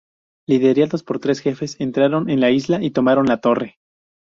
[0.49, 3.77] Liderados por tres jefes, entraron en la isla y tomaron la torre.